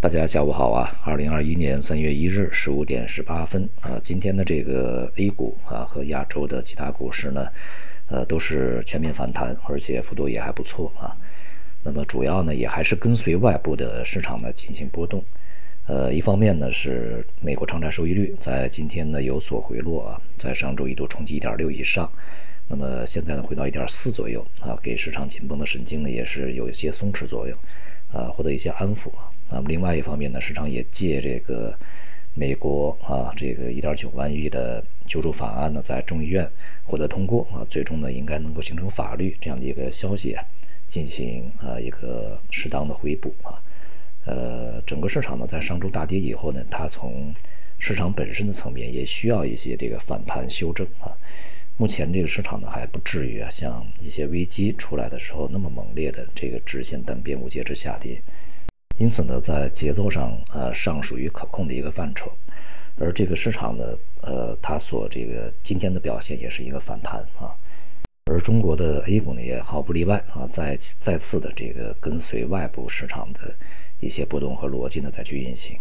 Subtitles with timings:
[0.00, 0.98] 大家下午好啊！
[1.04, 7.46] 二零二一年三月一日十五点十八分啊，今天的这个 A 股啊和亚洲的其他股市呢，
[8.08, 11.14] 呃都是全面反弹，而且幅度也还不错啊。
[11.82, 15.22] 那么主要呢也还是跟随外部的市场呢进行波动。
[15.86, 22.10] 呃，一方面呢是美国长债收益率在今天呢有所回落啊，在上周一度冲击一点六以上，
[22.68, 27.58] 那么现在呢回到一点四左右啊，给市场紧绷的神经呢也是有一些松弛作用，
[28.14, 29.29] 啊，获得一些安抚啊。
[29.50, 31.76] 那么另外一方面呢，市场也借这个
[32.34, 36.48] 美国啊这个一点九万亿的救助法案呢，在众议院
[36.84, 40.44] 获得通过啊，最终呢应该能够形成法律这样的一个消息啊，
[40.86, 43.58] 进行啊一个适当的回补啊。
[44.26, 47.34] 呃，整个市场呢在上周大跌以后呢，它从
[47.78, 51.10] 市场本身的层面也需要一些这个反弹修正啊。
[51.76, 58.20] 目前这个市场呢还不至于啊像一些危机出来的时候那么猛烈的这个直线单边无节制下跌。
[59.00, 62.30] 因此呢，在节奏上，呃，尚属于可控的一个范畴，
[62.98, 63.82] 而这个市场呢，
[64.20, 67.48] 呃，它所这个今天的表现也是一个反弹啊，
[68.26, 73.54] 而中国的 A 股呢也毫不例外啊，再再次的这个跟随外部市场的
[74.00, 75.78] 一些波动和逻辑呢再去运行，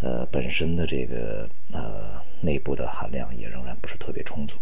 [0.00, 4.56] 呃，本身的这个呃内部的含量也仍然不是特别充足。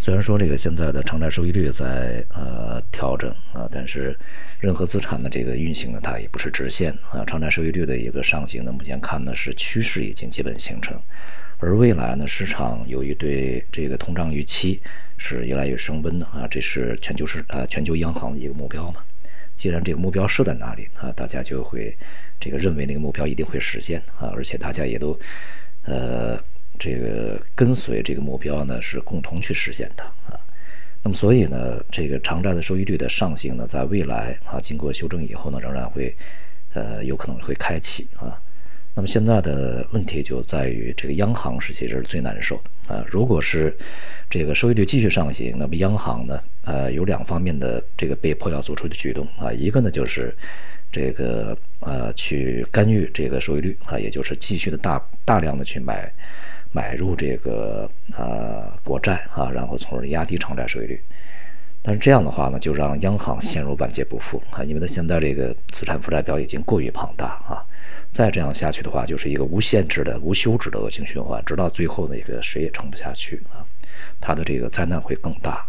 [0.00, 4.16] 虽然说这个现在的长债收益率在呃调整啊，但是
[4.60, 7.24] 任何资产的这个运行呢，它也不是直线啊。
[7.26, 10.96] 长债收益率的一个上行呢，目前看呢是趋势已经基本形成，
[11.58, 14.80] 而未来呢，市场由于对这个通胀预期
[15.16, 19.02] 是越来越升温的啊，这是全球市啊全球央行的一个目标嘛。
[19.56, 21.92] 既然这个目标设在哪里啊，大家就会
[22.38, 25.18] 这个认为那个目标一定会实现啊，而且大家也都
[25.82, 26.40] 呃。
[26.78, 30.38] 这个跟随这个目标呢，是共同去实现的啊。
[31.02, 36.14] 那么，所以呢，这个长债的收益率的上行呢，在未来啊，经过修正以后呢，仍然会，
[36.74, 38.40] 呃，有可能会开启啊。
[38.94, 43.04] 那么现在的问题就在于，这个央行是其实是最难受的啊。
[43.08, 43.72] 如果是
[44.28, 49.52] 这个收益率继续上行，那么央行呢，呃，有两方面的这个被迫要做出的举动啊。
[49.52, 50.36] 一个呢，就是
[50.90, 56.12] 这个呃，去干预这个收益率啊，也就是继续的大大量的去买。
[56.72, 61.00] 买入这个呃国债啊，然后从而压低偿债收益率。
[61.80, 67.64] 但是这样的话呢，就让央行陷入万劫不复啊，因为它现在这个资产负债表已经过于庞大啊，
[68.10, 73.64] 再这样下去的话，就是一个无限制的、无休止的恶性循环，直到最后那，个谁也撑不下去啊，
[74.20, 75.64] 它的这个灾难会更大。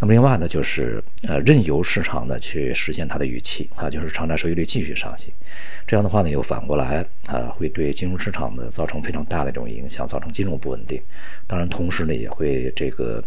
[0.00, 5.32] 那么另外呢，就是呃任由市场呢去实现它的预期啊，就是长债收益率继续上行，
[5.86, 11.00] 这样的话呢又反过来啊会对金融市场呢造成非常大的这种影响，造成金融不稳定。
[11.46, 13.22] 当然，同时呢也会这个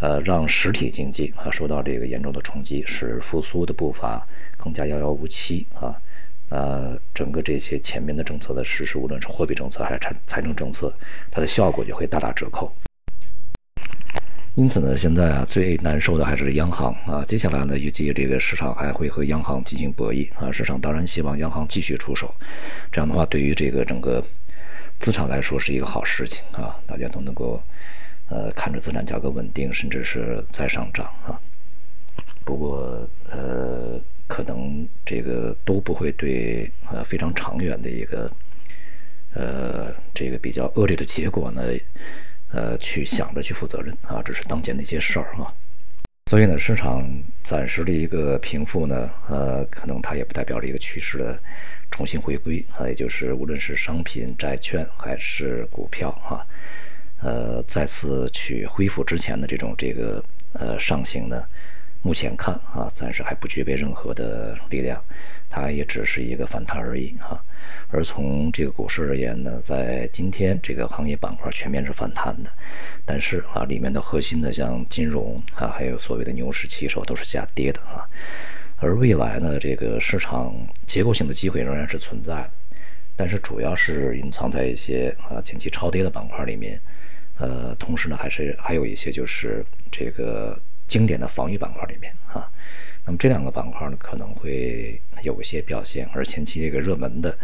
[0.00, 4.26] 呃让实体经济啊受到这个严重的冲击，使复苏的步伐
[4.56, 5.94] 更加遥遥无期啊。
[6.50, 10.90] 呃，整个这些前面的政策的实施，无论是货币政策还是财财政政策，
[11.30, 12.72] 它的效果就会大打折扣。
[14.54, 17.24] 因此呢，现在啊最难受的还是央行啊。
[17.24, 20.50] 接下来呢，预计这个市场还会和央行进行博弈啊。
[20.50, 22.34] 市场当然希望央行继续出手，
[22.90, 24.24] 这样的话对于这个整个
[24.98, 26.74] 资产来说是一个好事情啊。
[26.86, 27.62] 大家都能够
[28.28, 31.38] 呃看着资产价格稳定，甚至是在上涨啊。
[32.44, 38.28] 不过呃，可能这个都不会对呃非常长远的一个
[39.34, 41.62] 呃这个比较恶劣的结果呢。
[42.50, 45.52] 呃，去想着去负责任啊，这是当前的一些事儿啊。
[46.30, 47.08] 所以呢，市场
[47.42, 51.38] 暂时的一个平复呢，呃，可能它也不代表着一个趋势的
[51.90, 52.86] 重新回归啊。
[52.86, 56.44] 也就是无论是商品、债券还是股票啊，
[57.22, 60.22] 呃，再次去恢复之前的这种这个
[60.52, 61.42] 呃上行呢。
[62.00, 65.02] 目前看啊，暂时还不具备任何的力量，
[65.50, 67.42] 它也只是一个反弹而已啊。
[67.88, 72.50] 而从这个股市而言呢，在今天这个行业板块全面是反弹的，
[73.04, 78.06] 但是啊，里面的核心的像金融啊，还有所谓的牛市旗手都是下跌的啊。
[78.76, 80.54] 而未来呢，这个市场
[80.86, 82.50] 结构性的机会仍然是存在的，
[83.16, 86.80] 但是主要是隐藏在一些啊前期超跌的板块里面，
[87.38, 90.58] 呃，同时呢，还是还有一些就是这个。
[90.88, 92.50] 经典的防御板块里面啊，
[93.04, 97.38] 那么这两个板块呢可能会有一些表现，而前期这个热门的，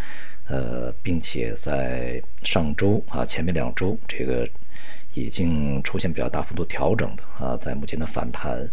[0.49, 4.49] 呃，并且在上周啊前面两周这个
[5.12, 8.67] 已经出现比较大幅度调整的啊，在目前的反弹，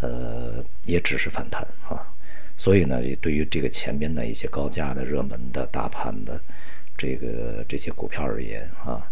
[0.00, 2.00] 呃，也只是反弹啊，
[2.56, 6.40] 所以呢，对于这个前边的一些高价的热门的大盘的
[6.96, 9.02] 这个这些股票而言啊，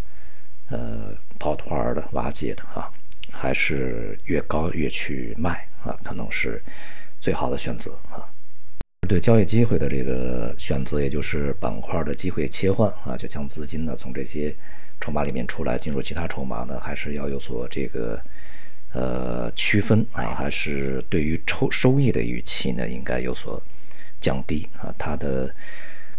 [0.68, 2.88] 呃，跑团的瓦解的啊。
[3.40, 6.62] 还是越高越去卖啊，可能是
[7.18, 8.20] 最好的选择啊。
[9.08, 14.54] 对交易机会的这个选择，也就是板块的机会切换啊，就将资金呢从这些
[15.00, 18.20] 筹码里面出来，进入其他筹码呢，还是要有所这个
[18.92, 23.60] 呃区分啊，还是对于抽收益的预期呢，应该有所
[24.20, 24.94] 降低啊。
[24.98, 25.52] 它的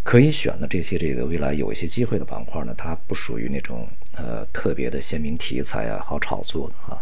[0.03, 7.01] 可以选的这些这个未来有一些机会的板块呢，它不属于那种呃特别的鲜明题材啊，好炒作的啊。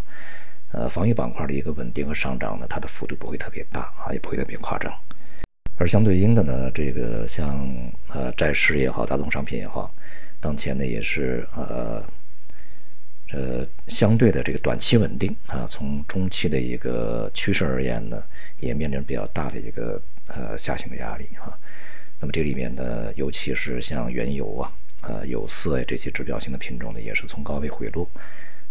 [0.72, 4.94] 呃，防御板块的一个稳定和上涨呢，它的幅度不会特别大啊，也不会特别夸张。
[5.78, 7.68] 而相对应的呢，这个像
[8.10, 9.92] 呃债市也好，大宗商品也好，
[10.40, 12.04] 当前呢也是呃
[13.32, 18.22] 呃相对的这个短期稳定啊，从中期的一个趋势而言呢，
[18.60, 21.58] 也面临比较大的一个呃下行的压力啊。
[22.20, 24.72] 那么这里面呢，尤其是像原油啊、
[25.02, 28.10] 呃有色呀这些指标性的品种呢，也是从高位回落，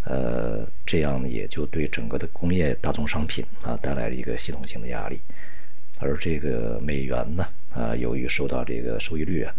[0.05, 5.19] 呃，这样呢也就对整个的工业大宗商品啊带来了一个系统性的压力。
[5.99, 9.53] 而这个美元呢，啊，由于受到这个收益率啊，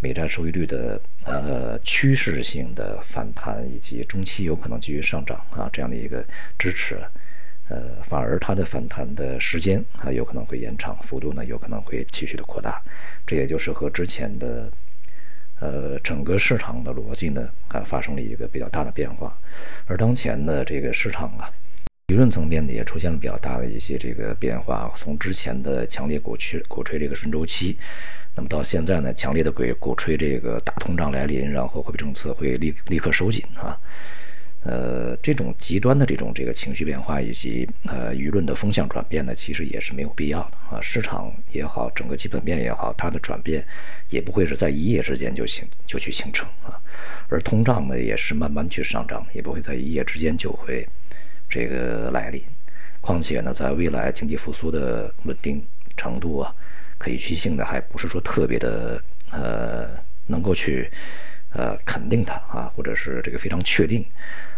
[0.00, 6.24] 美债收益率的呃趋势性的反弹，以及中期有可能继续上涨啊这样的一个
[6.58, 6.98] 支持，
[7.68, 12.82] 呃，反而它的反弹的时间啊有可能会延长，幅度呢有可能会继续的扩大，
[13.26, 14.70] 这也就是和之前的
[15.60, 19.36] 呃整个市场的逻辑呢啊发生了一个比较大的变化，
[19.86, 21.50] 而当前的这个市场啊。
[22.08, 24.92] 舆论层面呢，也出现了比较大的一些这个变化。
[24.94, 27.78] 从之前的强烈鼓吹鼓吹这个顺周期，
[28.36, 33.80] 那么到现在呢，强烈的鼓鼓吹这个大通胀来临，然后货币政策会立立刻收紧啊。
[34.64, 40.80] 呃，这种极端的这种这个情绪变化以及呃舆论的风向转变呢，其实也是没有必要的啊。
[40.80, 43.64] 市场也好，整个基本面也好，它的转变
[44.08, 46.80] 也不会是在一夜之间就形就去形成啊。
[47.28, 50.88] 而通胀呢，也是慢慢去上涨，也不会在一夜之间就会。
[51.46, 52.42] 这个来临，
[53.00, 55.62] 况且呢，在未来经济复苏的稳定
[55.96, 56.52] 程度啊，
[56.98, 59.00] 可预期性的还不是说特别的
[59.30, 59.90] 呃，
[60.26, 60.90] 能够去
[61.52, 64.04] 呃肯定它啊，或者是这个非常确定，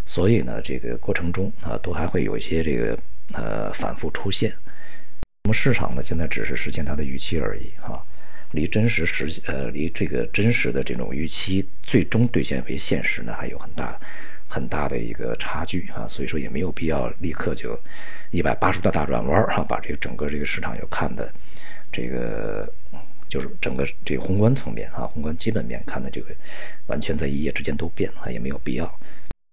[0.06, 2.99] 所以呢，这个过程中啊，都还会有一些这个
[3.35, 4.53] 呃反复出现。
[5.44, 8.00] 那么市场呢，现在只是实现它的预期而已啊，
[8.53, 13.99] 离真实实呃离这个真实的这种预期最终兑现为现实呢，还有很大。
[14.49, 17.76] 很大的一个差距啊，所以说也没有必要立刻就
[18.31, 21.29] 一百八十度大转弯儿哈，把这个整个这个市场要看的
[21.91, 22.73] 这个
[23.29, 26.29] 就是整个这个宏观层面啊，宏观基本面看的这个
[26.87, 28.87] 完全在一夜之间都变啊，也没有必要。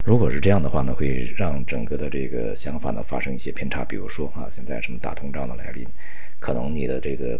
[0.05, 3.85] 如果是这样的话呢，会让整个的这个想法呢发生一些偏差。
[3.85, 5.87] 比如说啊，现在什么大通胀的来临，
[6.39, 7.39] 可能你的这个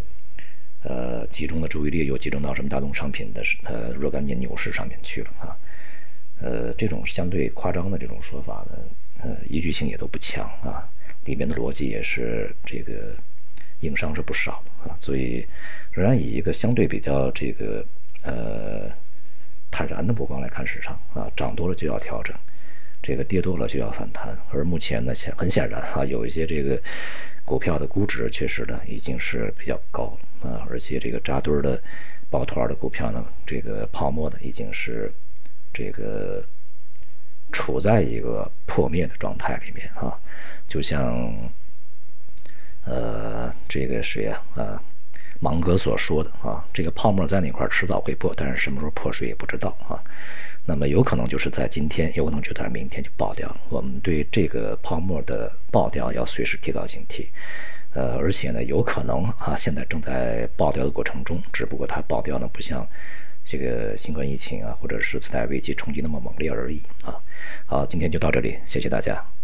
[0.82, 5.56] 呃集中的注意力又集中到什么大宗商品的呃若干年牛市上面去了啊。
[6.40, 8.78] 呃，这种相对夸张的这种说法呢，
[9.22, 10.88] 呃，依据性也都不强啊，
[11.26, 13.14] 里面的逻辑也是这个
[13.80, 15.46] 硬伤是不少啊，所以
[15.92, 17.84] 仍然以一个相对比较这个
[18.22, 18.90] 呃
[19.70, 22.34] 坦然的目光来看市场啊，涨多了就要调整，
[23.04, 26.80] 这个跌多了就要反弹，而目前呢显很显然啊，有一些这个
[27.44, 31.80] 股票的估值确实呢已经是比较高啊，而且这个扎堆的
[32.30, 35.12] 抱团的股票呢，这个泡沫呢已经是。
[35.76, 36.40] 这个
[37.50, 40.16] 处在一个破灭的状态里面啊，
[40.68, 41.36] 就像
[42.84, 44.80] 呃，这个谁啊啊，
[45.40, 49.98] 芒格所说的啊，这个泡沫在哪块迟早会破，但是什么时候破谁也不知道啊。
[50.66, 53.54] 那么有可能就是在今天，有可能就在明天就爆掉。
[53.68, 57.26] 我们对这个泡沫的爆掉要随时提高警惕，
[57.94, 62.86] 呃，而且呢，有可能啊，现在正在爆掉的过程中，只不过它爆掉呢不像。
[63.46, 67.14] 这个新冠疫情啊，或者是次贷危机冲击那么猛烈而已啊。
[67.66, 69.24] 好，今天就到这里，谢谢大家。